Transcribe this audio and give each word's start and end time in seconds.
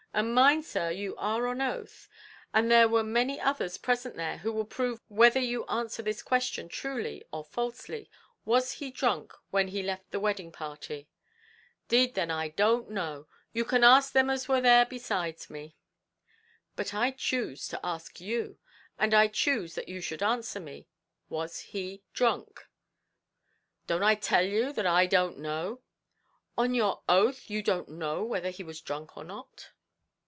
and 0.13 0.33
mind, 0.35 0.65
sir, 0.65 0.91
you 0.91 1.15
are 1.15 1.47
on 1.47 1.61
your 1.61 1.71
oath 1.71 2.09
and 2.53 2.69
there 2.69 2.89
were 2.89 3.01
many 3.01 3.39
others 3.39 3.77
present 3.77 4.17
there 4.17 4.39
who 4.39 4.51
will 4.51 4.65
prove 4.65 4.99
whether 5.07 5.39
you 5.39 5.63
answer 5.67 6.03
this 6.03 6.21
question 6.21 6.67
truly 6.67 7.23
or 7.31 7.45
falsely; 7.45 8.09
was 8.43 8.73
he 8.73 8.91
drunk 8.91 9.33
when 9.51 9.69
he 9.69 9.81
left 9.81 10.11
the 10.11 10.19
wedding 10.19 10.51
party?" 10.51 11.07
"'Deed 11.87 12.13
then 12.13 12.29
I 12.29 12.49
don't 12.49 12.89
know; 12.89 13.25
you 13.53 13.63
can 13.63 13.85
ask 13.85 14.11
thim 14.11 14.29
as 14.29 14.49
war 14.49 14.59
there 14.59 14.85
besides 14.85 15.49
me." 15.49 15.77
"But 16.75 16.93
I 16.93 17.11
choose 17.11 17.69
to 17.69 17.79
ask 17.81 18.19
you, 18.19 18.59
and 18.99 19.13
I 19.13 19.29
choose 19.29 19.75
that 19.75 19.87
you 19.87 20.01
should 20.01 20.21
answer 20.21 20.59
me; 20.59 20.89
was 21.29 21.57
he 21.61 22.03
drunk?" 22.11 22.67
"Don't 23.87 24.03
I 24.03 24.15
tell 24.15 24.43
you 24.45 24.73
that 24.73 24.85
I 24.85 25.05
don't 25.05 25.39
know?" 25.39 25.79
"On 26.57 26.73
your 26.73 27.01
oath 27.07 27.49
you 27.49 27.63
don't 27.63 27.87
know 27.87 28.25
whether 28.25 28.49
he 28.49 28.61
was 28.61 28.81
drunk 28.81 29.15
or 29.15 29.23
not?" 29.23 29.69